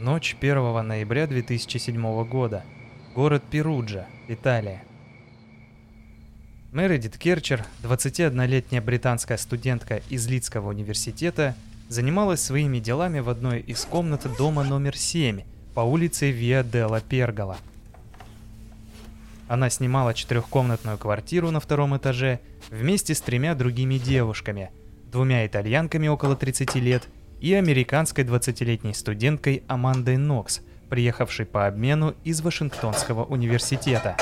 [0.00, 2.64] Ночь 1 ноября 2007 года.
[3.14, 4.82] Город Перуджа, Италия.
[6.72, 11.54] Мередит Керчер, 21-летняя британская студентка из Лидского университета,
[11.90, 15.42] занималась своими делами в одной из комнат дома номер 7
[15.74, 17.58] по улице Виа Делла Пергола.
[19.48, 22.40] Она снимала четырехкомнатную квартиру на втором этаже
[22.70, 24.70] вместе с тремя другими девушками,
[25.12, 27.06] двумя итальянками около 30 лет
[27.40, 34.16] и американской 20-летней студенткой Амандой Нокс, приехавшей по обмену из Вашингтонского университета.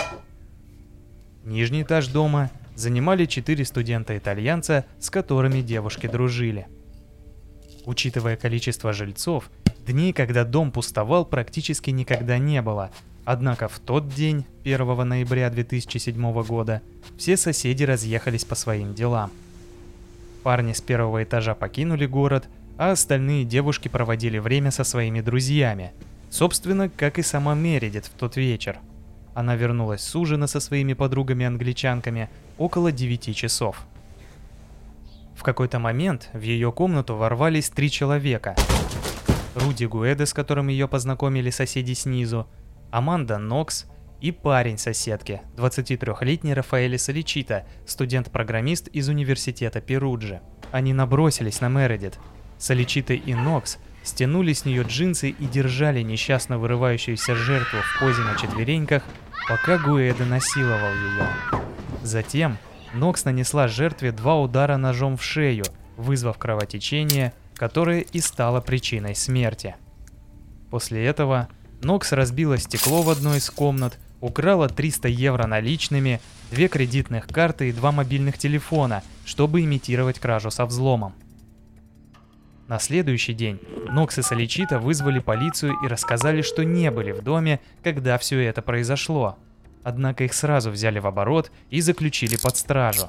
[1.45, 6.67] Нижний этаж дома занимали четыре студента-итальянца, с которыми девушки дружили.
[7.87, 9.51] Учитывая количество жильцов,
[9.87, 12.91] дней, когда дом пустовал, практически никогда не было.
[13.25, 16.83] Однако в тот день, 1 ноября 2007 года,
[17.17, 19.31] все соседи разъехались по своим делам.
[20.43, 22.48] Парни с первого этажа покинули город,
[22.79, 25.93] а остальные девушки проводили время со своими друзьями.
[26.31, 28.79] Собственно, как и сама Мередит в тот вечер.
[29.35, 33.85] Она вернулась с ужина со своими подругами-англичанками около 9 часов.
[35.37, 38.57] В какой-то момент в ее комнату ворвались три человека.
[39.55, 42.48] Руди Гуэде, с которым ее познакомили соседи снизу,
[42.91, 43.87] Аманда Нокс
[44.20, 50.41] и парень соседки, 23-летний Рафаэль Соличита, студент-программист из университета Перуджи.
[50.73, 52.19] Они набросились на Мередит,
[52.59, 58.37] Соличита и Нокс стянули с нее джинсы и держали несчастно вырывающуюся жертву в позе на
[58.37, 59.03] четвереньках,
[59.48, 61.29] пока Гуэда насиловал ее.
[62.03, 62.59] Затем
[62.95, 65.64] Нокс нанесла жертве два удара ножом в шею,
[65.97, 69.77] вызвав кровотечение, которое и стало причиной смерти.
[70.70, 71.48] После этого
[71.83, 76.20] Нокс разбила стекло в одной из комнат, украла 300 евро наличными,
[76.51, 81.14] две кредитных карты и два мобильных телефона, чтобы имитировать кражу со взломом.
[82.69, 83.58] На следующий день
[83.91, 88.61] Нокс и Соличита вызвали полицию и рассказали, что не были в доме, когда все это
[88.61, 89.39] произошло.
[89.83, 93.08] Однако их сразу взяли в оборот и заключили под стражу.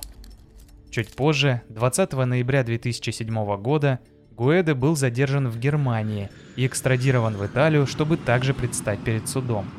[0.92, 4.00] Чуть позже, 20 ноября 2007 года,
[4.32, 9.70] Гуэде был задержан в Германии и экстрадирован в Италию, чтобы также предстать перед судом.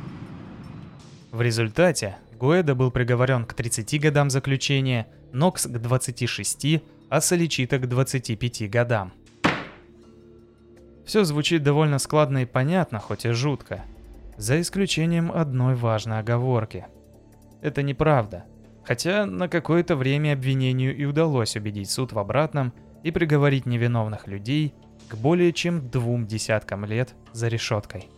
[1.33, 7.89] В результате Гуэда был приговорен к 30 годам заключения, Нокс к 26, а Соличита к
[7.89, 9.15] 25 годам.
[11.11, 13.85] Все звучит довольно складно и понятно, хоть и жутко.
[14.37, 16.87] За исключением одной важной оговорки.
[17.61, 18.45] Это неправда.
[18.85, 22.73] Хотя на какое-то время обвинению и удалось убедить суд в обратном
[23.03, 24.73] и приговорить невиновных людей
[25.09, 28.09] к более чем двум десяткам лет за решеткой.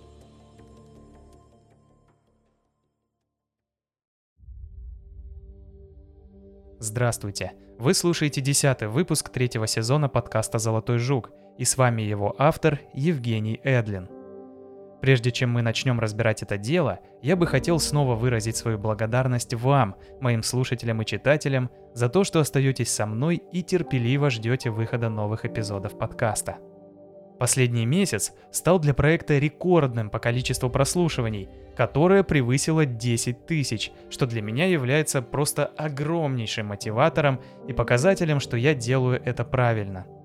[6.78, 7.52] Здравствуйте!
[7.78, 11.30] Вы слушаете десятый выпуск третьего сезона подкаста «Золотой жук»,
[11.62, 14.08] и с вами его автор Евгений Эдлин.
[15.00, 19.94] Прежде чем мы начнем разбирать это дело, я бы хотел снова выразить свою благодарность вам,
[20.20, 25.44] моим слушателям и читателям, за то, что остаетесь со мной и терпеливо ждете выхода новых
[25.44, 26.56] эпизодов подкаста.
[27.38, 34.42] Последний месяц стал для проекта рекордным по количеству прослушиваний, которое превысило 10 тысяч, что для
[34.42, 40.06] меня является просто огромнейшим мотиватором и показателем, что я делаю это правильно–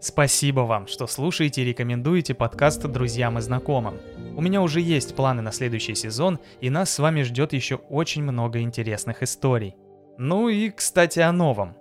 [0.00, 3.98] Спасибо вам, что слушаете и рекомендуете подкаст друзьям и знакомым.
[4.36, 8.22] У меня уже есть планы на следующий сезон, и нас с вами ждет еще очень
[8.22, 9.74] много интересных историй.
[10.18, 11.74] Ну и, кстати, о новом.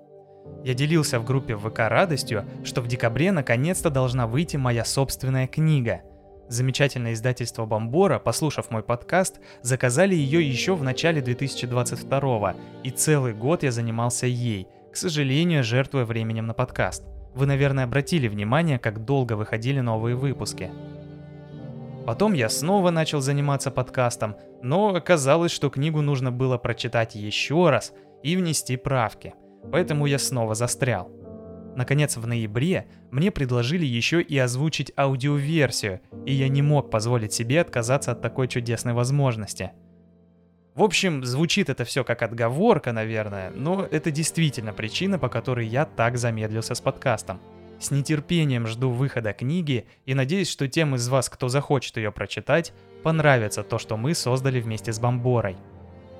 [0.63, 6.01] Я делился в группе ВК радостью, что в декабре наконец-то должна выйти моя собственная книга.
[6.47, 13.63] Замечательное издательство Бомбора, послушав мой подкаст, заказали ее еще в начале 2022 и целый год
[13.63, 17.03] я занимался ей, к сожалению, жертвуя временем на подкаст.
[17.35, 20.71] Вы, наверное, обратили внимание, как долго выходили новые выпуски.
[22.05, 27.93] Потом я снова начал заниматься подкастом, но оказалось, что книгу нужно было прочитать еще раз
[28.23, 29.33] и внести правки,
[29.71, 31.11] поэтому я снова застрял.
[31.75, 37.59] Наконец, в ноябре мне предложили еще и озвучить аудиоверсию, и я не мог позволить себе
[37.59, 39.71] отказаться от такой чудесной возможности–
[40.75, 45.85] в общем, звучит это все как отговорка, наверное, но это действительно причина, по которой я
[45.85, 47.39] так замедлился с подкастом.
[47.79, 52.73] С нетерпением жду выхода книги и надеюсь, что тем из вас, кто захочет ее прочитать,
[53.03, 55.55] понравится то, что мы создали вместе с Бомборой.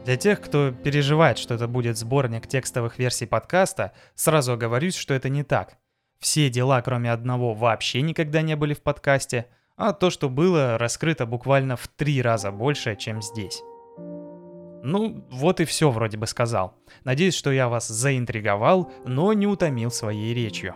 [0.06, 5.28] Для тех, кто переживает, что это будет сборник текстовых версий подкаста, сразу оговорюсь, что это
[5.28, 5.78] не так.
[6.20, 11.26] Все дела, кроме одного, вообще никогда не были в подкасте, а то, что было, раскрыто
[11.26, 13.62] буквально в три раза больше, чем здесь.
[14.88, 16.78] Ну, вот и все вроде бы сказал.
[17.06, 20.76] Надеюсь, что я вас заинтриговал, но не утомил своей речью.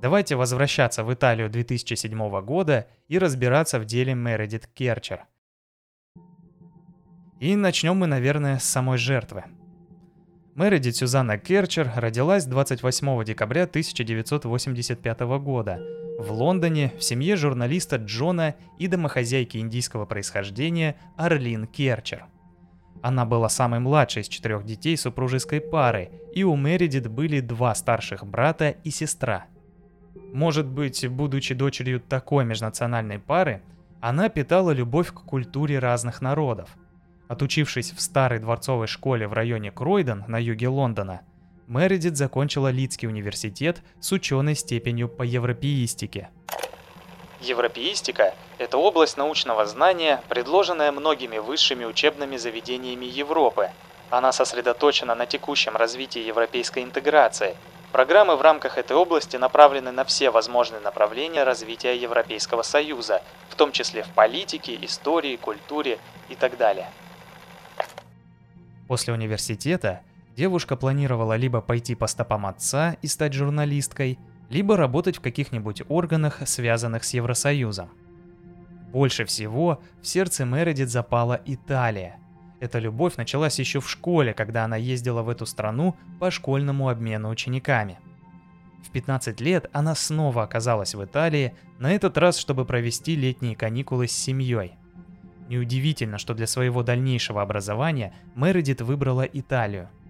[0.00, 5.24] Давайте возвращаться в Италию 2007 года и разбираться в деле Мередит Керчер.
[7.40, 9.42] И начнем мы, наверное, с самой жертвы.
[10.54, 15.80] Мередит Сюзанна Керчер родилась 28 декабря 1985 года
[16.16, 22.26] в Лондоне в семье журналиста Джона и домохозяйки индийского происхождения Арлин Керчер.
[23.02, 28.24] Она была самой младшей из четырех детей супружеской пары, и у Мередит были два старших
[28.24, 29.46] брата и сестра.
[30.32, 33.62] Может быть, будучи дочерью такой межнациональной пары,
[34.00, 36.70] она питала любовь к культуре разных народов.
[37.28, 41.22] Отучившись в старой дворцовой школе в районе Кройден на юге Лондона,
[41.66, 46.28] Мередит закончила Лидский университет с ученой степенью по европеистике.
[47.42, 53.70] Европеистика– это область научного знания, предложенная многими высшими учебными заведениями Европы.
[54.10, 57.56] Она сосредоточена на текущем развитии европейской интеграции.
[57.90, 63.72] Программы в рамках этой области направлены на все возможные направления развития Европейского Союза, в том
[63.72, 65.98] числе в политике, истории, культуре
[66.28, 66.88] и так далее.
[68.86, 70.00] После университета
[70.36, 74.18] девушка планировала либо пойти по стопам отца и стать журналисткой–
[74.52, 77.88] либо работать в каких-нибудь органах, связанных с Евросоюзом.
[78.92, 82.16] Больше всего в сердце Мередит запала Италия.
[82.60, 87.30] Эта любовь началась еще в школе, когда она ездила в эту страну по школьному обмену
[87.30, 87.98] учениками.
[88.86, 94.06] В 15 лет она снова оказалась в Италии, на этот раз, чтобы провести летние каникулы
[94.06, 94.72] с семьей.
[95.48, 99.88] Неудивительно, что для своего дальнейшего образования Мередит выбрала Италию–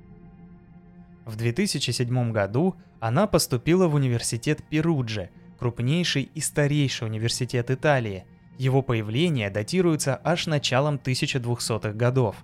[1.24, 8.24] в 2007 году она поступила в университет Перуджи, крупнейший и старейший университет Италии.
[8.58, 12.36] Его появление датируется аж началом 1200-х годов.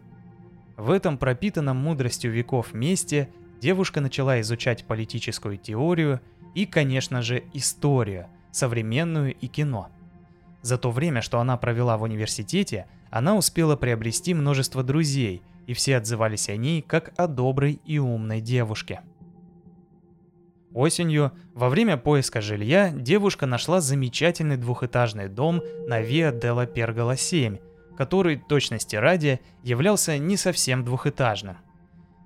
[0.77, 3.29] В этом пропитанном мудростью веков месте
[3.61, 6.21] девушка начала изучать политическую теорию
[6.55, 9.89] и, конечно же, историю, современную и кино.
[10.63, 15.99] За то время, что она провела в университете, она успела приобрести множество друзей– и все
[15.99, 19.03] отзывались о ней как о доброй и умной девушке.
[20.73, 27.59] Осенью, во время поиска жилья, девушка нашла замечательный двухэтажный дом на Виа Делла Пергола 7,
[27.99, 31.59] который, точности ради, являлся не совсем двухэтажным.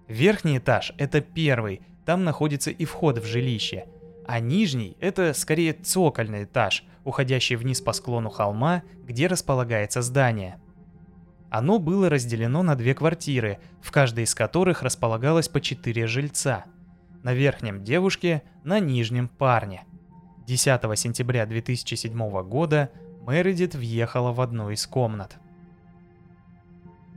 [0.06, 3.86] Верхний этаж– это первый, там находится и вход в жилище,
[4.24, 10.60] а нижний– это скорее цокольный этаж, уходящий вниз по склону холма, где располагается здание–
[11.52, 16.64] оно было разделено на две квартиры, в каждой из которых располагалось по четыре жильца.
[17.22, 19.84] На верхнем девушке, на нижнем парне.
[20.46, 22.90] 10 сентября 2007 года
[23.26, 25.37] Мередит въехала в одну из комнат.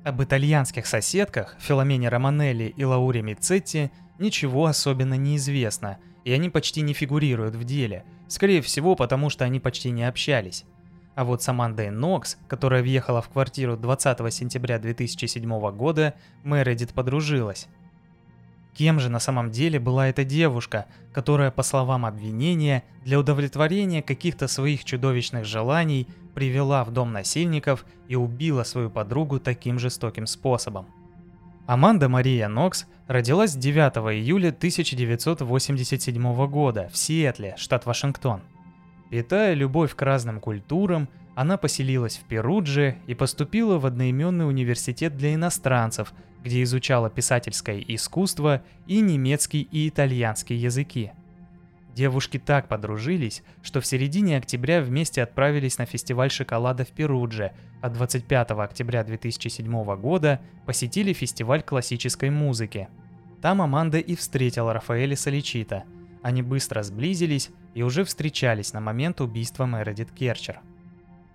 [0.03, 3.89] Об итальянских соседках Филомене Романелли и Лауре Мицетти
[4.19, 9.45] ничего особенно не известно, и они почти не фигурируют в деле, скорее всего потому, что
[9.45, 10.65] они почти не общались.
[11.15, 16.13] А вот с Амандой Нокс, которая въехала в квартиру 20 сентября 2007 года,
[16.43, 17.67] Мередит подружилась.
[18.73, 24.49] Кем же на самом деле была эта девушка, которая, по словам обвинения, для удовлетворения каких-то
[24.49, 30.87] своих чудовищных желаний привела в дом насильников и убила свою подругу таким жестоким способом?
[31.65, 38.41] Аманда Мария Нокс родилась 9 июля 1987 года в Сиэтле, штат Вашингтон–
[39.09, 45.33] Питая любовь к разным культурам, она поселилась в Перудже и поступила в одноименный университет для
[45.33, 46.13] иностранцев,
[46.43, 51.11] где изучала писательское искусство и немецкий и итальянский языки.
[51.93, 57.89] Девушки так подружились, что в середине октября вместе отправились на фестиваль шоколада в Перудже, а
[57.89, 62.89] 25 октября 2007 года посетили фестиваль классической музыки.
[63.41, 65.83] Там Аманда и встретила Рафаэля Соличита–
[66.25, 70.61] они быстро сблизились и уже встречались на момент убийства Мередит Керчер.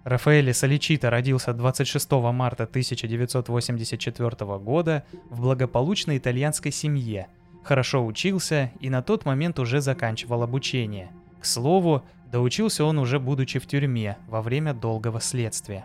[0.03, 7.29] Рафаэль Соличита родился 26 марта 1984 года в благополучной итальянской семье,
[7.63, 11.13] хорошо учился и на тот момент уже заканчивал обучение.
[11.41, 15.85] К слову, доучился он уже будучи в тюрьме во время долгого следствия.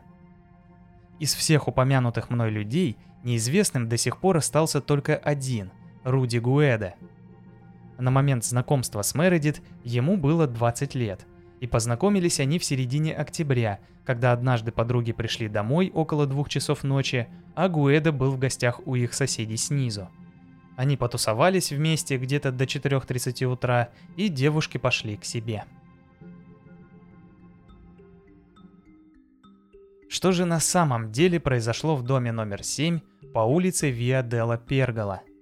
[1.19, 5.71] Из всех упомянутых мной людей неизвестным до сих пор остался только один–
[6.05, 6.93] Руди Гуэда–
[7.97, 11.25] на момент знакомства с Мередит ему было 20 лет,
[11.59, 17.27] и познакомились они в середине октября, когда однажды подруги пришли домой около двух часов ночи,
[17.55, 20.09] а Гуэда был в гостях у их соседей снизу.
[20.75, 25.63] Они потусовались вместе где-то до 4.30 утра, и девушки пошли к себе.
[30.09, 32.99] Что же на самом деле произошло в доме номер 7
[33.33, 35.21] по улице Виа Делла Пергола–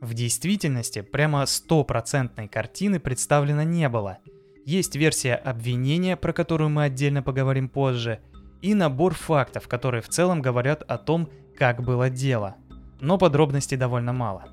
[0.00, 4.18] в действительности прямо стопроцентной картины представлено не было.
[4.64, 8.20] есть версия обвинения, про которую мы отдельно поговорим позже,
[8.62, 12.56] и набор фактов, которые в целом говорят о том, как было дело.
[13.00, 14.46] Но подробностей довольно мало.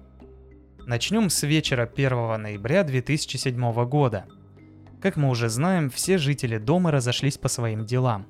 [0.85, 4.25] Начнем с вечера 1 ноября 2007 года.
[5.01, 8.25] Как мы уже знаем, все жители дома разошлись по своим делам.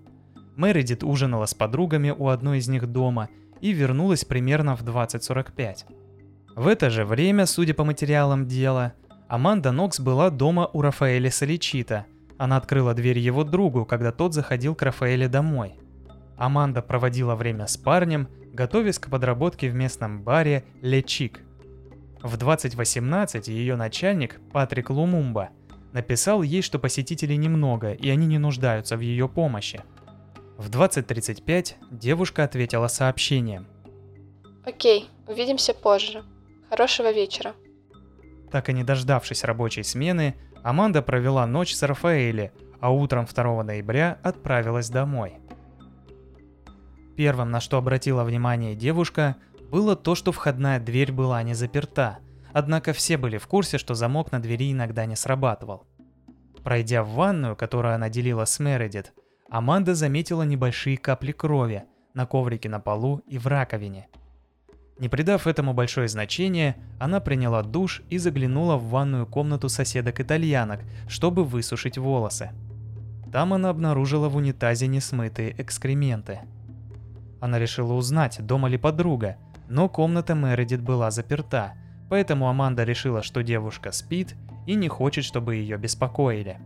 [0.56, 3.30] Мэридит ужинала с подругами у одной из них дома
[3.62, 5.97] и вернулась примерно в 20.45.
[6.58, 8.94] В это же время, судя по материалам дела,
[9.28, 12.08] Аманда Нокс была дома у Рафаэля Соличита.
[12.40, 15.76] Она открыла дверь его другу, когда тот заходил к Рафаэле домой.
[16.36, 21.42] Аманда проводила время с парнем, готовясь к подработке в местном баре Лечик.
[22.24, 25.50] В 2018 ее начальник, Патрик Лумумба,
[25.94, 29.84] написал ей, что посетителей немного и они не нуждаются в ее помощи.
[30.58, 33.68] В 20.35 девушка ответила сообщением.
[34.66, 36.24] «Окей, увидимся позже.
[36.70, 37.54] Хорошего вечера».
[38.52, 44.20] Так и не дождавшись рабочей смены, Аманда провела ночь с Рафаэле, а утром 2 ноября
[44.24, 45.36] отправилась домой.
[47.16, 49.38] Первым, на что обратила внимание девушка,
[49.72, 52.20] было то, что входная дверь была не заперта,
[52.54, 55.88] однако все были в курсе, что замок на двери иногда не срабатывал.
[56.64, 59.14] Пройдя в ванную, которую она делила с Мередит,
[59.50, 61.84] Аманда заметила небольшие капли крови
[62.14, 64.08] на коврике на полу и в раковине–
[65.00, 71.44] не придав этому большое значение, она приняла душ и заглянула в ванную комнату соседок-итальянок, чтобы
[71.44, 72.52] высушить волосы.
[73.32, 76.40] Там она обнаружила в унитазе несмытые экскременты.
[77.40, 79.38] Она решила узнать, дома ли подруга,
[79.70, 81.74] но комната Мередит была заперта,
[82.10, 84.36] поэтому Аманда решила, что девушка спит
[84.66, 86.58] и не хочет, чтобы ее беспокоили.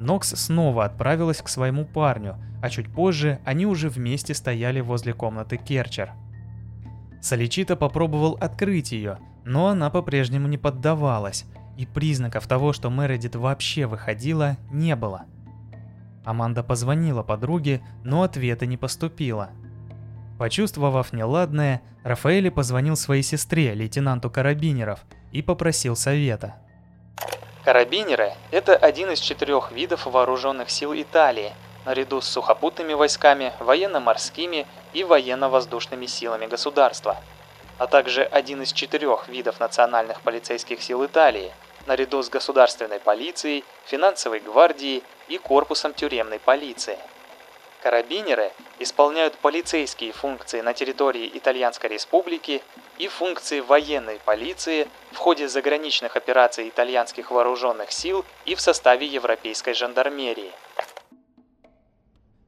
[0.00, 5.56] Нокс снова отправилась к своему парню, а чуть позже они уже вместе стояли возле комнаты
[5.56, 6.10] Керчер–
[7.24, 11.46] Соличита попробовал открыть ее, но она по-прежнему не поддавалась,
[11.78, 15.22] и признаков того, что Мередит вообще выходила, не было.
[16.26, 19.48] Аманда позвонила подруге, но ответа не поступило.
[20.38, 25.00] Почувствовав неладное, Рафаэль позвонил своей сестре, лейтенанту Карабинеров,
[25.32, 26.56] и попросил совета.
[27.64, 31.52] Карабинеры– это один из четырех видов вооруженных сил Италии,
[31.86, 37.18] наряду с сухопутными войсками, военно-морскими и военно-воздушными силами государства,
[37.78, 41.52] а также один из четырех видов национальных полицейских сил Италии,
[41.86, 46.98] наряду с государственной полицией, финансовой гвардией и корпусом тюремной полиции.
[47.82, 52.62] Карабинеры исполняют полицейские функции на территории Итальянской Республики
[52.96, 59.74] и функции военной полиции в ходе заграничных операций итальянских вооруженных сил и в составе европейской
[59.74, 60.52] жандармерии–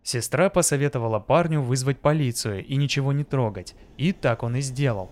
[0.07, 5.11] Сестра посоветовала парню вызвать полицию и ничего не трогать, и так он и сделал.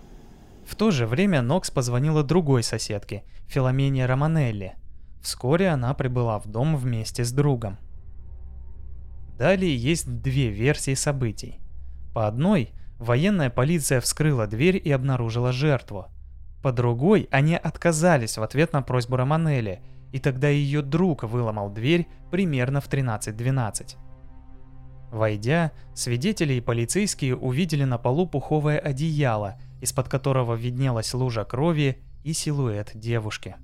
[0.65, 4.75] В то же время Нокс позвонила другой соседке, Филомене Романелли.
[5.21, 7.77] Вскоре она прибыла в дом вместе с другом.
[9.37, 11.59] Далее есть две версии событий.
[12.13, 16.05] По одной, военная полиция вскрыла дверь и обнаружила жертву.
[16.63, 19.81] По другой, они отказались в ответ на просьбу Романелли,
[20.13, 23.97] и тогда ее друг выломал дверь примерно в 13.12.
[25.15, 32.33] Войдя, свидетели и полицейские увидели на полу пуховое одеяло, из-под которого виднелась лужа крови и
[32.33, 33.55] силуэт девушки.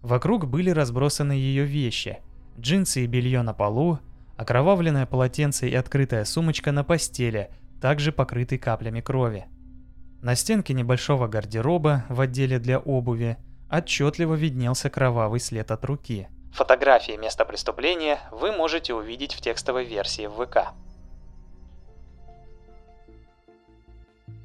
[0.00, 2.20] Вокруг были разбросаны ее вещи,
[2.56, 3.98] джинсы и белье на полу,
[4.36, 9.46] окровавленное полотенце и открытая сумочка на постели, также покрытой каплями крови.
[10.22, 17.16] На стенке небольшого гардероба в отделе для обуви отчетливо виднелся кровавый след от руки– Фотографии
[17.16, 20.68] места преступления вы можете увидеть в текстовой версии в ВК.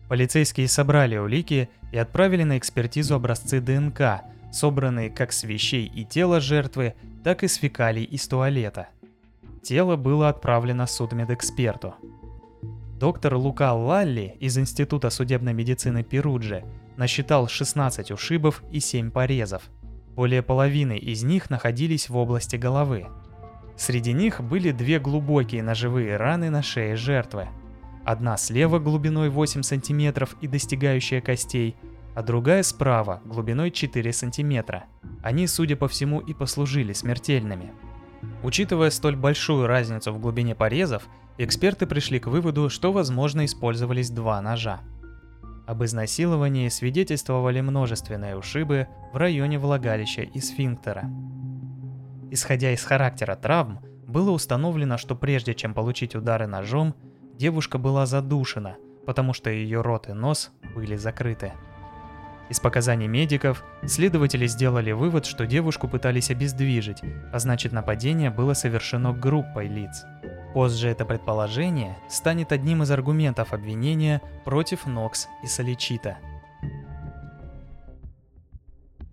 [0.07, 6.39] Полицейские собрали улики и отправили на экспертизу образцы ДНК, собранные как с вещей и тела
[6.39, 8.89] жертвы, так и с фекалий из туалета.
[9.61, 11.93] Тело было отправлено судмедэксперту.
[12.99, 16.65] Доктор Лука Лалли из Института судебной медицины Перуджи
[16.97, 19.61] насчитал 16 ушибов и 7 порезов–
[20.15, 23.07] более половины из них находились в области головы.
[23.77, 27.47] Среди них были две глубокие ножевые раны на шее жертвы.
[28.05, 31.75] Одна слева глубиной 8 см и достигающая костей,
[32.15, 34.83] а другая справа глубиной 4 см.
[35.23, 37.71] Они, судя по всему, и послужили смертельными.
[38.43, 44.41] Учитывая столь большую разницу в глубине порезов, эксперты пришли к выводу, что возможно использовались два
[44.41, 44.81] ножа.
[45.69, 51.07] Об изнасиловании свидетельствовали множественные ушибы в районе влагалища и сфинктера.
[52.31, 56.95] Исходя из характера травм, было установлено, что прежде чем получить удары ножом,
[57.35, 61.53] девушка была задушена, потому что ее рот и нос были закрыты.
[62.49, 67.01] Из показаний медиков следователи сделали вывод, что девушку пытались обездвижить,
[67.31, 70.03] а значит нападение было совершено группой лиц.
[70.53, 76.17] Позже это предположение станет одним из аргументов обвинения против Нокс и Соличита.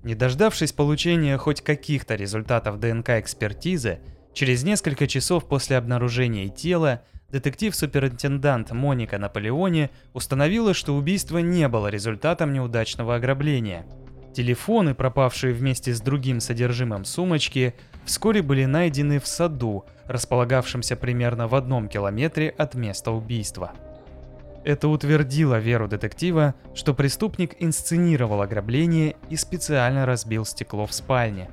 [0.02, 3.98] Не дождавшись получения хоть каких-то результатов ДНК-экспертизы,
[4.32, 7.02] через несколько часов после обнаружения тела
[7.36, 13.84] детектив-суперинтендант Моника Наполеоне установила, что убийство не было результатом неудачного ограбления.
[14.34, 17.74] Телефоны, пропавшие вместе с другим содержимым сумочки,
[18.06, 23.72] вскоре были найдены в саду, располагавшемся примерно в одном километре от места убийства.
[24.64, 31.50] Это утвердило веру детектива, что преступник инсценировал ограбление и специально разбил стекло в спальне.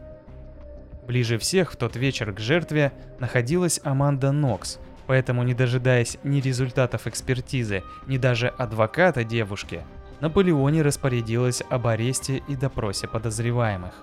[1.06, 7.08] Ближе всех в тот вечер к жертве находилась Аманда Нокс, поэтому не дожидаясь ни результатов
[7.08, 9.82] экспертизы, ни даже адвоката девушки,
[10.22, 13.94] Наполеоне распорядилась об аресте и допросе подозреваемых.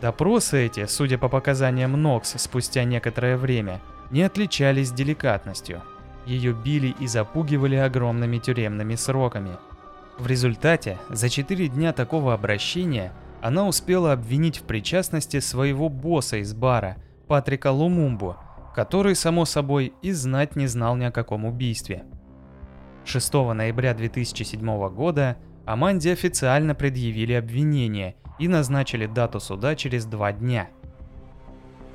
[0.00, 5.82] Допросы эти, судя по показаниям Нокс спустя некоторое время, не отличались деликатностью.
[6.26, 9.56] Ее били и запугивали огромными тюремными сроками.
[10.18, 16.52] В результате, за 4 дня такого обращения, она успела обвинить в причастности своего босса из
[16.54, 16.96] бара,
[17.28, 18.36] Патрика Лумумбу,
[18.74, 22.04] который, само собой, и знать не знал ни о каком убийстве.
[23.04, 30.68] 6 ноября 2007 года Аманде официально предъявили обвинение и назначили дату суда через два дня.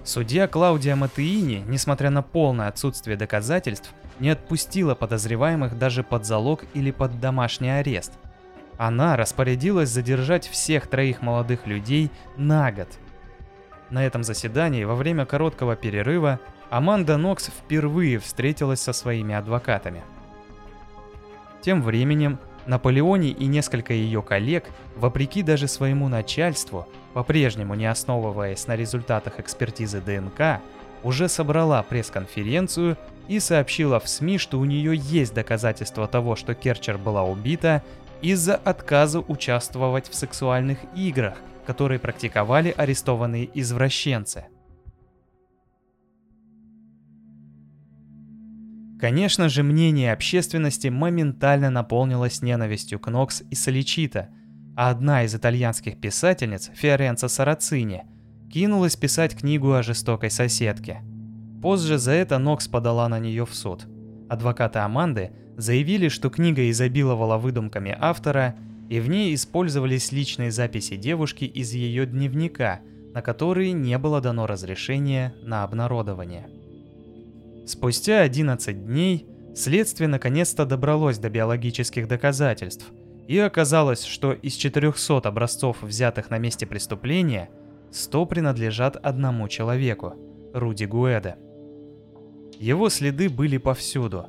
[0.04, 6.92] Судья Клаудия Матеини, несмотря на полное отсутствие доказательств, не отпустила подозреваемых даже под залог или
[6.92, 8.14] под домашний арест.
[8.78, 12.90] Она распорядилась задержать всех троих молодых людей на год.
[13.90, 20.04] На этом заседании во время короткого перерыва Аманда Нокс впервые встретилась со своими адвокатами.
[21.62, 28.76] Тем временем Наполеоне и несколько ее коллег, вопреки даже своему начальству, по-прежнему не основываясь на
[28.76, 30.62] результатах экспертизы ДНК,
[31.04, 36.98] уже собрала пресс-конференцию и сообщила в СМИ, что у нее есть доказательства того, что Керчер
[36.98, 37.84] была убита
[38.22, 44.46] из-за отказа участвовать в сексуальных играх, которые практиковали арестованные извращенцы–
[49.06, 54.30] Конечно же, мнение общественности моментально наполнилось ненавистью к Нокс и Соличита,
[54.76, 58.02] а одна из итальянских писательниц, Фиоренца Сарацини,
[58.52, 61.04] кинулась писать книгу о жестокой соседке.
[61.62, 63.86] Позже за это Нокс подала на нее в суд.
[64.28, 68.56] Адвокаты Аманды заявили, что книга изобиловала выдумками автора,
[68.90, 72.80] и в ней использовались личные записи девушки из ее дневника,
[73.14, 76.50] на которые не было дано разрешения на обнародование.
[77.66, 79.26] Спустя 11 дней
[79.56, 82.92] следствие наконец-то добралось до биологических доказательств,
[83.28, 87.50] и оказалось, что из 400 образцов, взятых на месте преступления,
[87.92, 90.14] 100 принадлежат одному человеку–
[90.54, 91.38] Руди Гуэда.
[92.60, 94.28] Его следы были повсюду.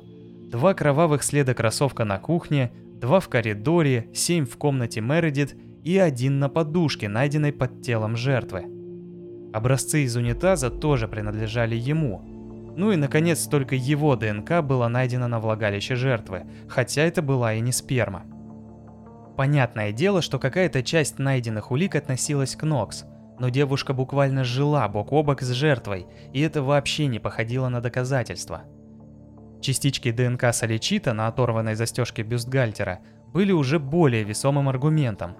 [0.49, 6.39] Два кровавых следа кроссовка на кухне, два в коридоре, семь в комнате Мередит и один
[6.39, 8.65] на подушке, найденной под телом жертвы.
[9.53, 12.23] Образцы из унитаза тоже принадлежали ему–
[12.77, 17.59] ну и, наконец, только его ДНК было найдено на влагалище жертвы, хотя это была и
[17.59, 18.23] не сперма.
[19.35, 23.05] Понятное дело, что какая-то часть найденных улик относилась к Нокс,
[23.39, 27.81] но девушка буквально жила бок о бок с жертвой, и это вообще не походило на
[27.81, 28.61] доказательство.
[29.59, 32.99] Частички ДНК Соличита на оторванной застежке бюстгальтера
[33.33, 35.35] были уже более весомым аргументом.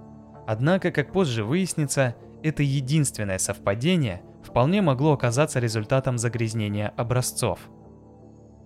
[0.47, 7.59] Однако, как позже выяснится, это единственное совпадение, вполне могло оказаться результатом загрязнения образцов.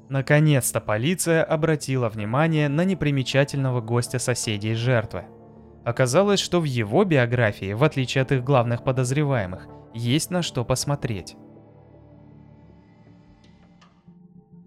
[0.09, 5.25] Наконец-то полиция обратила внимание на непримечательного гостя соседей жертвы.
[5.83, 11.35] Оказалось, что в его биографии, в отличие от их главных подозреваемых, есть на что посмотреть.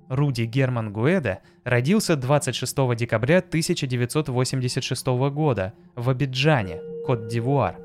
[0.08, 7.76] Руди Герман Гуэда родился 26 декабря 1986 года в Абиджане, Кот-д'Ивуар.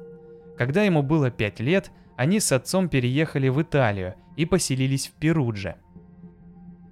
[0.58, 5.78] Когда ему было 5 лет, они с отцом переехали в Италию и поселились в Перудже.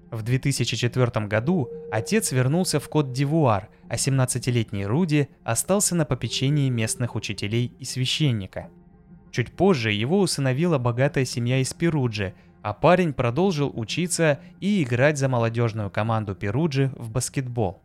[0.10, 7.74] В 2004 году отец вернулся в Кот-д'Ивуар, а 17-летний Руди остался на попечении местных учителей
[7.78, 8.70] и священника.
[9.30, 15.28] Чуть позже его усыновила богатая семья из Перуджи, а парень продолжил учиться и играть за
[15.28, 17.82] молодежную команду Перуджи в баскетбол.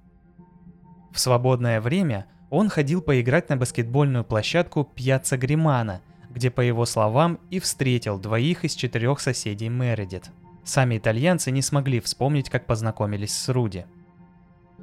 [1.12, 6.02] В свободное время он ходил поиграть на баскетбольную площадку Пьяца Гримана–
[6.34, 10.30] где, по его словам, и встретил двоих из четырех соседей Мередит.
[10.64, 13.86] Сами итальянцы не смогли вспомнить, как познакомились с Руди.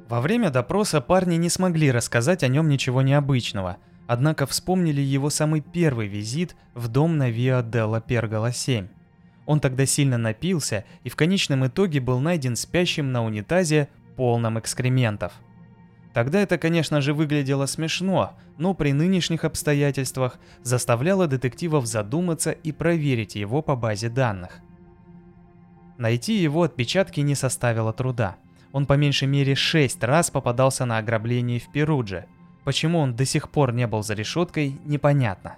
[0.08, 5.60] Во время допроса парни не смогли рассказать о нем ничего необычного, однако вспомнили его самый
[5.60, 8.88] первый визит в дом на Виа Делла Пергола 7.
[9.46, 15.32] Он тогда сильно напился и в конечном итоге был найден спящим на унитазе, полном экскрементов.
[16.12, 23.36] Тогда это, конечно же, выглядело смешно, но при нынешних обстоятельствах заставляло детективов задуматься и проверить
[23.36, 24.60] его по базе данных.
[25.98, 28.36] Найти его отпечатки не составило труда.
[28.72, 32.26] Он по меньшей мере шесть раз попадался на ограбление в Перудже.
[32.64, 35.56] Почему он до сих пор не был за решеткой, непонятно.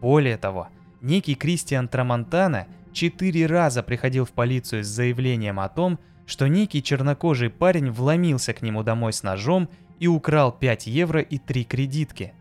[0.00, 0.68] Более того,
[1.00, 7.48] некий Кристиан Трамонтана четыре раза приходил в полицию с заявлением о том, что некий чернокожий
[7.48, 12.32] парень вломился к нему домой с ножом и украл 5 евро и 3 кредитки.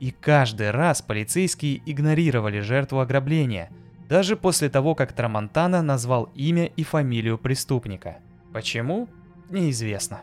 [0.00, 3.70] И каждый раз полицейские игнорировали жертву ограбления,
[4.08, 8.18] даже после того, как Трамонтана назвал имя и фамилию преступника.
[8.52, 9.08] Почему?
[9.50, 10.22] Неизвестно.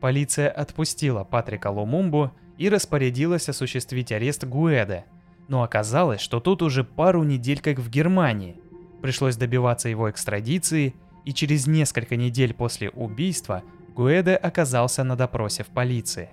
[0.00, 5.04] Полиция отпустила Патрика Лумумбу и распорядилась осуществить арест Гуэде,
[5.48, 8.56] но оказалось, что тут уже пару недель как в Германии.
[9.02, 13.62] Пришлось добиваться его экстрадиции, и через несколько недель после убийства
[13.94, 16.30] Гуэде оказался на допросе в полиции.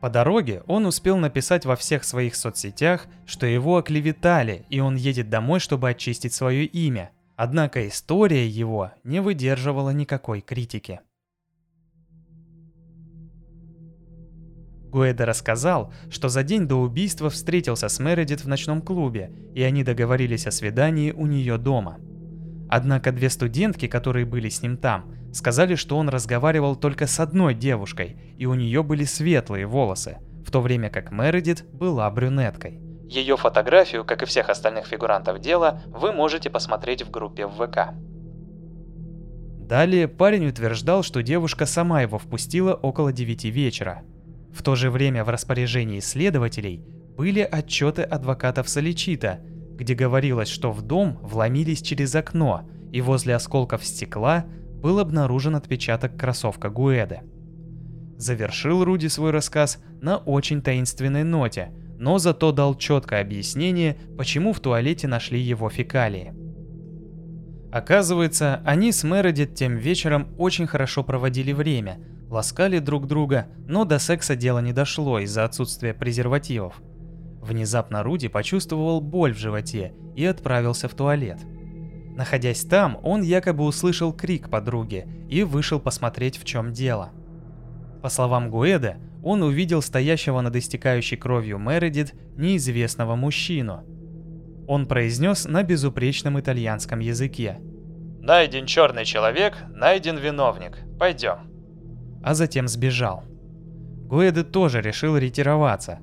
[0.00, 5.28] По дороге он успел написать во всех своих соцсетях, что его оклеветали, и он едет
[5.28, 7.10] домой, чтобы очистить свое имя.
[7.36, 11.00] Однако история его не выдерживала никакой критики.
[14.90, 19.84] Гуэда рассказал, что за день до убийства встретился с Мередит в ночном клубе, и они
[19.84, 21.98] договорились о свидании у нее дома.
[22.72, 27.52] Однако две студентки, которые были с ним там, сказали, что он разговаривал только с одной
[27.52, 32.80] девушкой, и у нее были светлые волосы, в то время как Мередит была брюнеткой.
[33.08, 37.92] Ее фотографию, как и всех остальных фигурантов дела, вы можете посмотреть в группе в ВК.
[39.66, 44.04] Далее парень утверждал, что девушка сама его впустила около 9 вечера,
[44.52, 46.84] в то же время в распоряжении следователей
[47.16, 49.40] были отчеты адвокатов Соличита,
[49.80, 54.44] где говорилось, что в дом вломились через окно, и возле осколков стекла
[54.82, 57.22] был обнаружен отпечаток кроссовка Гуэда.
[58.18, 64.60] Завершил Руди свой рассказ на очень таинственной ноте, но зато дал четкое объяснение, почему в
[64.60, 66.34] туалете нашли его фекалии.
[67.72, 73.98] Оказывается, они с Мередит тем вечером очень хорошо проводили время, ласкали друг друга, но до
[73.98, 76.82] секса дело не дошло из-за отсутствия презервативов.
[77.40, 81.38] Внезапно Руди почувствовал боль в животе и отправился в туалет.
[82.16, 87.10] Находясь там, он якобы услышал крик подруги и вышел посмотреть, в чем дело.
[88.02, 93.84] По словам Гуэда, он увидел стоящего над истекающей кровью Мередит неизвестного мужчину.
[94.66, 97.58] Он произнес на безупречном итальянском языке.
[98.20, 100.78] «Найден черный человек, найден виновник.
[100.98, 101.50] Пойдем»
[102.22, 103.24] а затем сбежал.
[104.06, 106.00] Гуэде тоже решил ретироваться.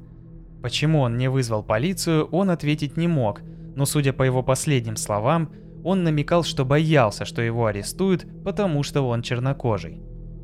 [0.68, 3.42] Почему он не вызвал полицию, он ответить не мог,
[3.78, 5.50] но судя по его последним словам,
[5.86, 10.02] он намекал, что боялся, что его арестуют, потому что он чернокожий.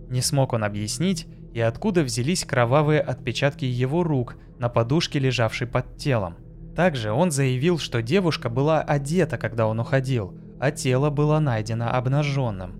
[0.08, 5.98] Не смог он объяснить, и откуда взялись кровавые отпечатки его рук на подушке, лежавшей под
[5.98, 6.38] телом.
[6.74, 12.80] Также он заявил, что девушка была одета, когда он уходил, а тело было найдено обнаженным.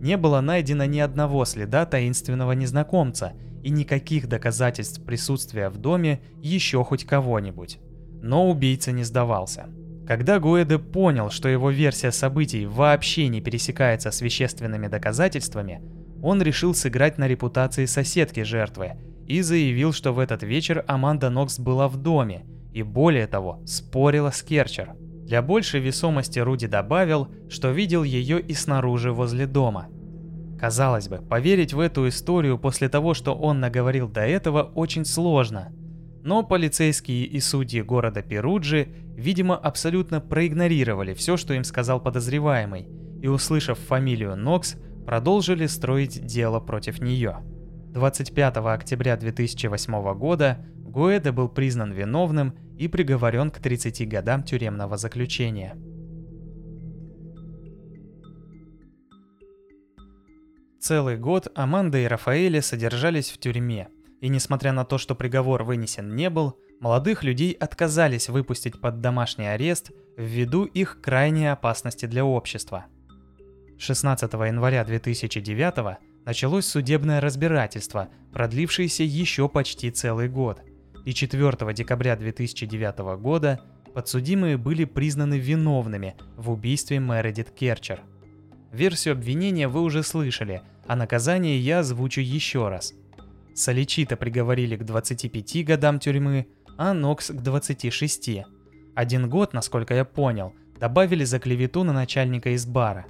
[0.00, 3.32] Не было найдено ни одного следа таинственного незнакомца
[3.68, 7.78] и никаких доказательств присутствия в доме еще хоть кого-нибудь.
[8.22, 9.66] Но убийца не сдавался.
[10.06, 15.82] Когда Гуэде понял, что его версия событий вообще не пересекается с вещественными доказательствами,
[16.22, 18.92] он решил сыграть на репутации соседки жертвы
[19.26, 24.30] и заявил, что в этот вечер Аманда Нокс была в доме и более того, спорила
[24.30, 24.94] с Керчер.
[25.26, 29.88] Для большей весомости Руди добавил, что видел ее и снаружи возле дома.
[30.58, 35.72] Казалось бы, поверить в эту историю после того, что он наговорил до этого, очень сложно.
[36.24, 42.88] Но полицейские и судьи города Перуджи, видимо, абсолютно проигнорировали все, что им сказал подозреваемый,
[43.22, 47.38] и, услышав фамилию Нокс, продолжили строить дело против нее.
[47.94, 55.76] 25 октября 2008 года Гуэда был признан виновным и приговорен к 30 годам тюремного заключения.
[60.80, 63.88] Целый год Аманда и Рафаэля содержались в тюрьме,
[64.20, 69.46] и несмотря на то, что приговор вынесен не был, молодых людей отказались выпустить под домашний
[69.46, 72.86] арест ввиду их крайней опасности для общества.
[73.78, 80.60] 16 января 2009 началось судебное разбирательство, продлившееся еще почти целый год–
[81.08, 83.60] и 4 декабря 2009 года
[83.94, 88.02] подсудимые были признаны виновными в убийстве Мередит Керчер.
[88.72, 92.94] Версию обвинения вы уже слышали, а наказание я озвучу еще раз.
[93.54, 98.44] Соличита приговорили к 25 годам тюрьмы, а Нокс к 26.
[98.94, 103.06] Один год, насколько я понял, добавили за клевету на начальника из бара.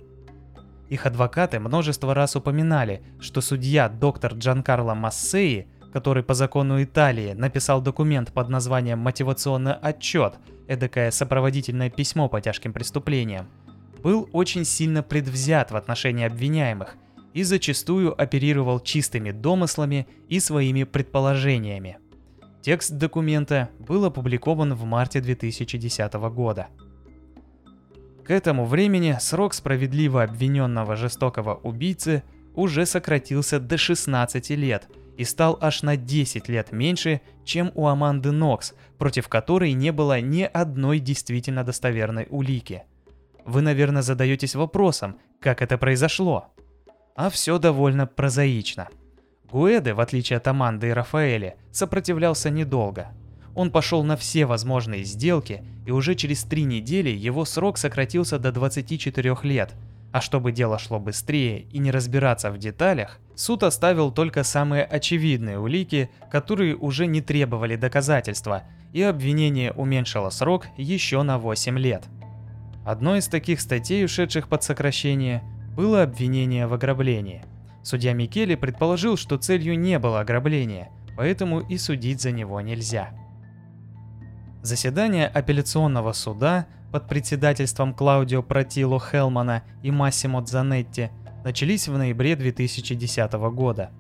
[0.88, 7.82] Их адвокаты множество раз упоминали, что судья доктор Джанкарло Массеи, который по закону Италии написал
[7.82, 10.34] документ под названием «Мотивационный отчет»,
[10.66, 13.48] эдакое сопроводительное письмо по тяжким преступлениям,
[14.02, 16.96] был очень сильно предвзят в отношении обвиняемых
[17.34, 21.98] и зачастую оперировал чистыми домыслами и своими предположениями.
[22.62, 26.68] Текст документа был опубликован в марте 2010 года.
[28.24, 32.22] К этому времени срок справедливо обвиненного жестокого убийцы
[32.54, 38.32] уже сократился до 16 лет и стал аж на 10 лет меньше, чем у Аманды
[38.32, 42.82] Нокс, против которой не было ни одной действительно достоверной улики–
[43.48, 46.48] вы, наверное, задаетесь вопросом, как это произошло.
[47.16, 48.88] А все довольно прозаично.
[49.50, 53.08] Гуэде, в отличие от Аманды и Рафаэля, сопротивлялся недолго.
[53.54, 58.52] Он пошел на все возможные сделки, и уже через три недели его срок сократился до
[58.52, 59.74] 24 лет.
[60.12, 65.58] А чтобы дело шло быстрее и не разбираться в деталях, суд оставил только самые очевидные
[65.58, 72.04] улики, которые уже не требовали доказательства, и обвинение уменьшило срок еще на 8 лет.
[72.88, 75.42] Одной из таких статей, ушедших под сокращение,
[75.77, 77.44] было обвинение в ограблении.
[77.83, 83.11] Судья Микеле предположил, что целью не было ограбление, поэтому и судить за него нельзя.
[84.62, 91.11] Заседание апелляционного суда под председательством Клаудио Протило Хелмана и Массимо Дзанетти
[91.44, 93.90] начались в ноябре 2010 года.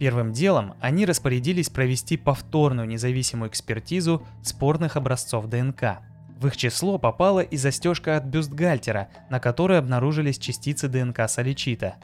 [0.00, 6.00] Первым делом они распорядились провести повторную независимую экспертизу спорных образцов ДНК–
[6.36, 11.96] в их число попала и застежка от бюстгальтера, на которой обнаружились частицы ДНК соличита.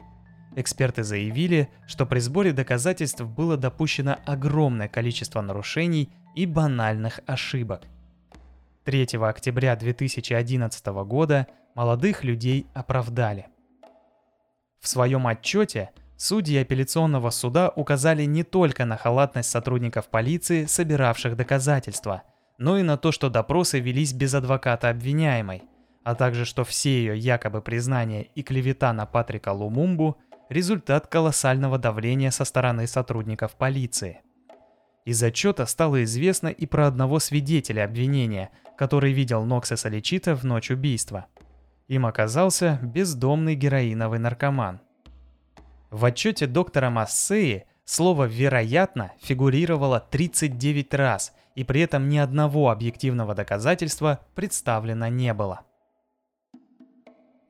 [0.55, 7.83] Эксперты заявили, что при сборе доказательств было допущено огромное количество нарушений и банальных ошибок.
[8.85, 13.47] 3 октября 2011 года молодых людей оправдали.
[14.81, 22.23] В своем отчете судьи апелляционного суда указали не только на халатность сотрудников полиции, собиравших доказательства–
[22.57, 25.63] но и на то, что допросы велись без адвоката обвиняемой,
[26.03, 30.17] а также что все ее якобы признания и клевета на Патрика Лумумбу–
[30.49, 34.21] результат колоссального давления со стороны сотрудников полиции.
[35.05, 40.71] Из отчета стало известно и про одного свидетеля обвинения, который видел Нокса Соличита в ночь
[40.71, 41.25] убийства.
[41.87, 44.79] Им оказался бездомный героиновый наркоман.
[45.89, 53.35] В отчете доктора Массеи слово «вероятно» фигурировало 39 раз– и при этом ни одного объективного
[53.35, 55.61] доказательства представлено не было.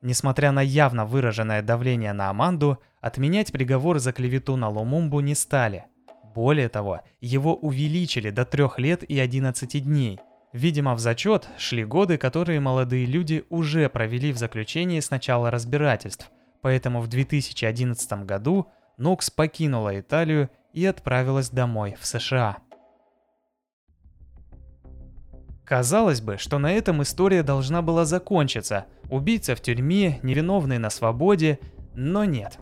[0.02, 5.86] Несмотря на явно выраженное давление на Аманду, отменять приговор за клевету на Лумумбу не стали.
[6.34, 10.20] Более того, его увеличили до 3 лет и 11 дней.
[10.52, 16.30] Видимо, в зачет шли годы, которые молодые люди уже провели в заключении с начала разбирательств,
[16.60, 18.66] поэтому в 2011 году
[18.98, 22.58] Нокс покинула Италию и отправилась домой в США.
[25.64, 28.84] Казалось бы, что на этом история должна была закончиться.
[29.08, 31.58] Убийца в тюрьме, невиновный на свободе,
[31.94, 32.58] но нет.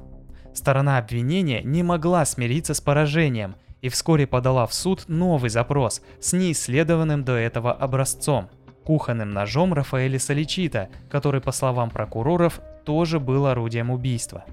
[0.54, 6.32] Сторона обвинения не могла смириться с поражением и вскоре подала в суд новый запрос с
[6.32, 8.48] неисследованным до этого образцом–
[8.84, 14.44] кухонным ножом Рафаэля Соличита, который, по словам прокуроров, тоже был орудием убийства.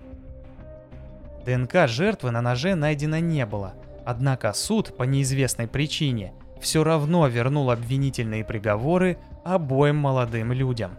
[1.46, 3.74] ДНК жертвы на ноже найдено не было,
[4.06, 10.92] однако суд по неизвестной причине– все равно вернул обвинительные приговоры обоим молодым людям.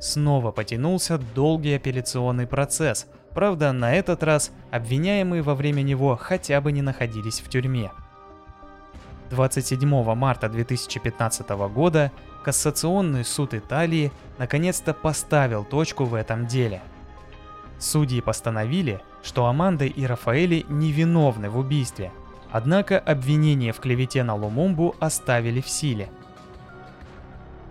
[0.00, 6.72] Снова потянулся долгий апелляционный процесс, правда на этот раз обвиняемые во время него хотя бы
[6.72, 7.90] не находились в тюрьме.
[9.30, 12.12] 27 марта 2015 года
[12.44, 16.82] Кассационный суд Италии наконец-то поставил точку в этом деле.
[17.78, 22.12] Судьи постановили, что Аманда и Рафаэли невиновны в убийстве–
[22.54, 26.08] Однако обвинения в клевете на Лумумбу оставили в силе.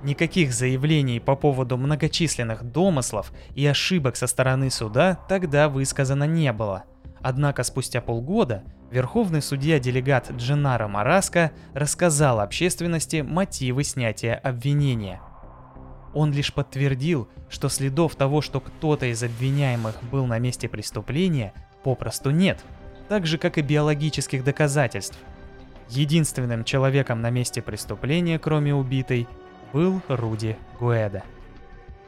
[0.04, 6.84] Никаких заявлений по поводу многочисленных домыслов и ошибок со стороны суда тогда высказано не было.
[7.22, 15.22] Однако спустя полгода верховный судья-делегат Дженаро Мараско рассказал общественности мотивы снятия обвинения.
[16.14, 21.54] Он лишь подтвердил, что следов того, что кто-то из обвиняемых был на месте преступления,
[21.86, 22.60] попросту нет–
[23.10, 25.18] так же как и биологических доказательств.
[25.90, 29.28] Единственным человеком на месте преступления, кроме убитой,
[29.74, 31.24] был Руди Гуэда.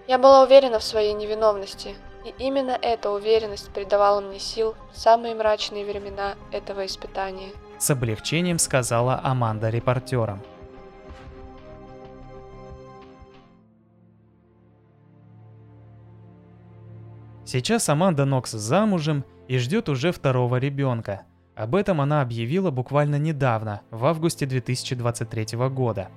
[0.07, 5.35] Я была уверена в своей невиновности, и именно эта уверенность придавала мне сил в самые
[5.35, 7.49] мрачные времена этого испытания.
[7.77, 10.41] с облегчением сказала Аманда репортерам.
[17.45, 21.23] Сейчас Аманда Нокс замужем и ждет уже второго ребенка.
[21.55, 26.09] Об этом она объявила буквально недавно, в августе 2023 года.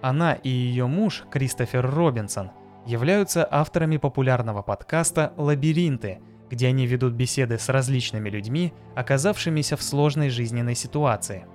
[0.00, 2.50] Она и ее муж, Кристофер Робинсон,
[2.86, 10.30] являются авторами популярного подкаста «Лабиринты», где они ведут беседы с различными людьми, оказавшимися в сложной
[10.30, 11.46] жизненной ситуации.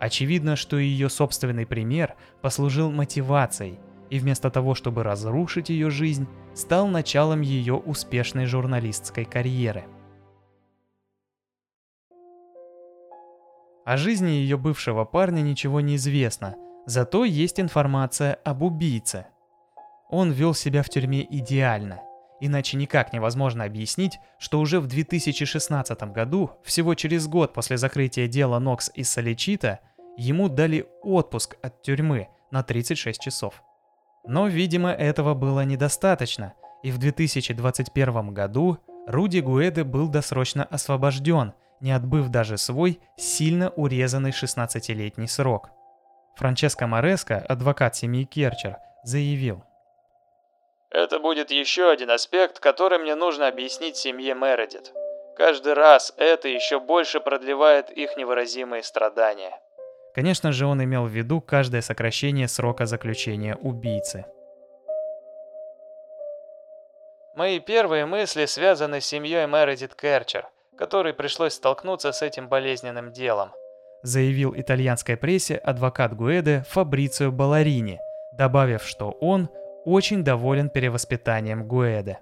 [0.00, 3.78] Очевидно, что ее собственный пример послужил мотивацией,
[4.10, 9.84] и вместо того, чтобы разрушить ее жизнь, стал началом ее успешной журналистской карьеры.
[13.84, 16.54] О жизни ее бывшего парня ничего не известно,
[16.86, 19.26] зато есть информация об убийце.
[20.08, 22.00] Он вел себя в тюрьме идеально,
[22.40, 28.60] иначе никак невозможно объяснить, что уже в 2016 году, всего через год после закрытия дела
[28.60, 29.80] Нокс и Соличита,
[30.16, 33.62] ему дали отпуск от тюрьмы на 36 часов.
[34.24, 41.92] Но, видимо, этого было недостаточно, и в 2021 году Руди Гуэде был досрочно освобожден, не
[41.92, 45.68] отбыв даже свой сильно урезанный 16-летний срок.
[46.36, 49.64] Франческо Мореско, адвокат семьи Керчер, заявил.
[50.90, 54.92] «Это будет еще один аспект, который мне нужно объяснить семье Мередит.
[55.36, 59.58] Каждый раз это еще больше продлевает их невыразимые страдания».
[60.14, 64.26] Конечно же, он имел в виду каждое сокращение срока заключения убийцы.
[67.34, 70.46] Мои первые мысли связаны с семьей Мередит Керчер,
[70.82, 73.52] которой пришлось столкнуться с этим болезненным делом.
[74.02, 78.00] Заявил итальянской прессе адвокат Гуэде Фабрицио Баларини,
[78.36, 79.48] добавив, что он
[79.84, 82.18] очень доволен перевоспитанием Гуэде.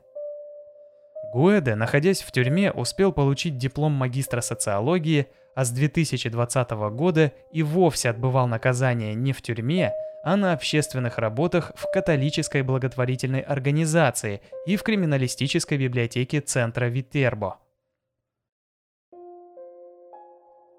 [1.33, 8.11] Гуэде, находясь в тюрьме, успел получить диплом магистра социологии– а с 2020 года и вовсе
[8.11, 9.93] отбывал наказание не в тюрьме,
[10.23, 17.59] а на общественных работах в католической благотворительной организации и в криминалистической библиотеке Центра Витербо.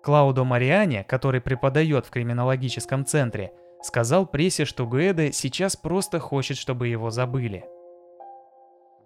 [0.03, 6.87] Клаудо Мариане, который преподает в криминологическом центре, сказал прессе, что Гуэде сейчас просто хочет, чтобы
[6.87, 7.65] его забыли.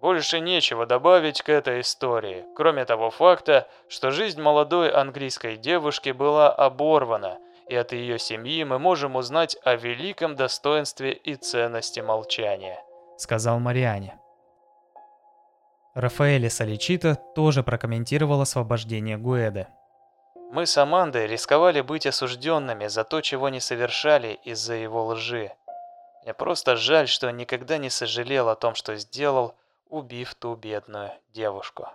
[0.00, 6.50] Больше нечего добавить к этой истории, кроме того факта, что жизнь молодой английской девушки была
[6.50, 12.78] оборвана, и от ее семьи мы можем узнать о великом достоинстве и ценности молчания»,—
[13.16, 14.18] сказал Мариане.
[15.94, 19.68] Рафаэле Соличита тоже прокомментировал освобождение Гуэде.
[20.50, 25.52] «Мы с Амандой рисковали быть осужденными за то, чего не совершали из-за его лжи.
[26.22, 29.54] Мне просто жаль, что никогда не сожалел о том, что сделал,
[29.88, 31.88] убив ту бедную девушку.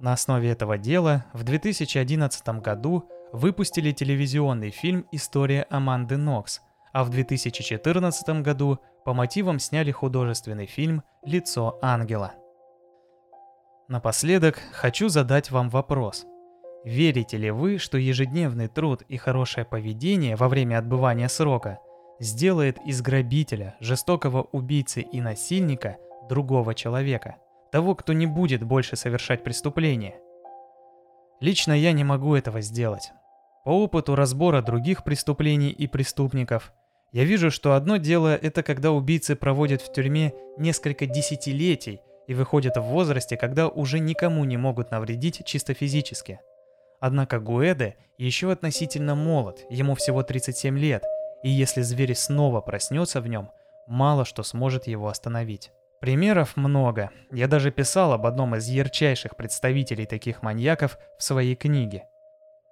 [0.00, 6.60] На основе этого дела в 2011 году выпустили телевизионный фильм «История Аманды Нокс»,
[6.92, 12.34] а в 2014 году по мотивам сняли художественный фильм «Лицо ангела».
[13.88, 16.26] Напоследок хочу задать вам вопрос.
[16.84, 21.78] Верите ли вы, что ежедневный труд и хорошее поведение во время отбывания срока
[22.20, 25.96] сделает из грабителя, жестокого убийцы и насильника
[26.28, 27.36] другого человека,
[27.72, 30.16] того, кто не будет больше совершать преступления.
[31.40, 33.12] Лично я не могу этого сделать.
[33.64, 36.74] По опыту разбора других преступлений и преступников,
[37.12, 42.76] я вижу, что одно дело это когда убийцы проводят в тюрьме несколько десятилетий и выходят
[42.76, 46.40] в возрасте, когда уже никому не могут навредить чисто физически.
[47.00, 51.04] Однако Гуэде еще относительно молод, ему всего 37 лет–
[51.42, 53.50] и если зверь снова проснется в нем,
[53.86, 55.72] мало что сможет его остановить.
[56.00, 57.10] Примеров много.
[57.32, 62.04] Я даже писал об одном из ярчайших представителей таких маньяков в своей книге.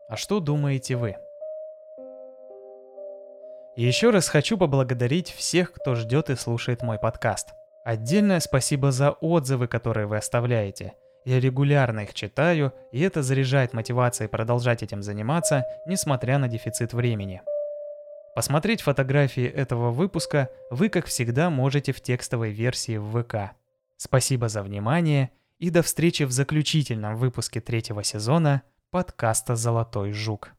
[0.09, 1.17] А что думаете вы?
[3.77, 7.51] И еще раз хочу поблагодарить всех, кто ждет и слушает мой подкаст.
[7.87, 10.95] Отдельное спасибо за отзывы, которые вы оставляете.
[11.25, 17.43] Я регулярно их читаю, и это заряжает мотивацией продолжать этим заниматься, несмотря на дефицит времени.
[18.35, 23.55] Посмотреть фотографии этого выпуска вы, как всегда, можете в текстовой версии в ВК.
[23.97, 25.31] Спасибо за внимание
[25.61, 30.56] и до встречи в заключительном выпуске третьего сезона подкаста «Золотой жук».